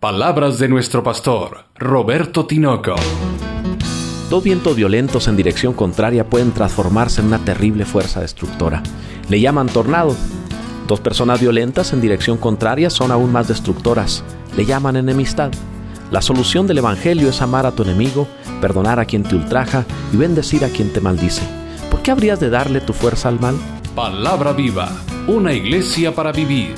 Palabras 0.00 0.60
de 0.60 0.68
nuestro 0.68 1.02
pastor, 1.02 1.64
Roberto 1.74 2.46
Tinoco. 2.46 2.94
Dos 4.30 4.44
vientos 4.44 4.76
violentos 4.76 5.26
en 5.26 5.36
dirección 5.36 5.72
contraria 5.72 6.30
pueden 6.30 6.52
transformarse 6.52 7.20
en 7.20 7.26
una 7.26 7.44
terrible 7.44 7.84
fuerza 7.84 8.20
destructora. 8.20 8.80
Le 9.28 9.40
llaman 9.40 9.66
tornado. 9.66 10.14
Dos 10.86 11.00
personas 11.00 11.40
violentas 11.40 11.92
en 11.92 12.00
dirección 12.00 12.38
contraria 12.38 12.90
son 12.90 13.10
aún 13.10 13.32
más 13.32 13.48
destructoras. 13.48 14.22
Le 14.56 14.64
llaman 14.64 14.94
enemistad. 14.94 15.50
La 16.12 16.22
solución 16.22 16.68
del 16.68 16.78
Evangelio 16.78 17.30
es 17.30 17.42
amar 17.42 17.66
a 17.66 17.72
tu 17.72 17.82
enemigo, 17.82 18.28
perdonar 18.60 19.00
a 19.00 19.04
quien 19.04 19.24
te 19.24 19.34
ultraja 19.34 19.84
y 20.12 20.16
bendecir 20.16 20.64
a 20.64 20.68
quien 20.68 20.92
te 20.92 21.00
maldice. 21.00 21.42
¿Por 21.90 22.02
qué 22.02 22.12
habrías 22.12 22.38
de 22.38 22.50
darle 22.50 22.80
tu 22.80 22.92
fuerza 22.92 23.28
al 23.28 23.40
mal? 23.40 23.56
Palabra 23.96 24.52
viva, 24.52 24.92
una 25.26 25.52
iglesia 25.52 26.14
para 26.14 26.30
vivir. 26.30 26.76